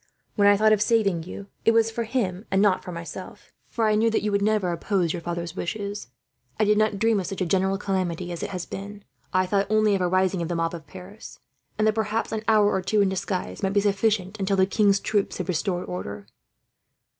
When 0.35 0.47
I 0.47 0.57
thought 0.57 0.73
of 0.73 0.81
saving 0.81 1.21
you, 1.25 1.45
it 1.63 1.75
was 1.75 1.91
for 1.91 2.05
him 2.05 2.45
and 2.49 2.59
not 2.59 2.83
for 2.83 2.91
myself; 2.91 3.51
for 3.69 3.85
I 3.87 3.93
knew 3.93 4.09
that 4.09 4.23
you 4.23 4.31
would 4.31 4.41
never 4.41 4.71
oppose 4.71 5.13
your 5.13 5.21
father's 5.21 5.55
wishes. 5.55 6.07
I 6.59 6.63
did 6.63 6.79
not 6.79 6.97
dream 6.97 7.19
of 7.19 7.27
such 7.27 7.39
a 7.39 7.45
general 7.45 7.77
calamity 7.77 8.31
as 8.31 8.41
it 8.41 8.49
has 8.49 8.65
been. 8.65 9.03
I 9.31 9.45
thought 9.45 9.67
only 9.69 9.93
of 9.93 10.01
a 10.01 10.07
rising 10.07 10.41
of 10.41 10.47
the 10.47 10.55
mob 10.55 10.73
of 10.73 10.87
Paris, 10.87 11.39
and 11.77 11.85
that 11.87 11.93
perhaps 11.93 12.31
an 12.31 12.41
hour 12.47 12.71
or 12.73 12.81
two 12.81 13.01
in 13.01 13.09
disguise 13.09 13.61
might 13.61 13.73
be 13.73 13.81
sufficient, 13.81 14.39
until 14.39 14.57
the 14.57 14.65
king's 14.65 14.99
troops 14.99 15.39
restored 15.39 15.87
order." 15.87 16.25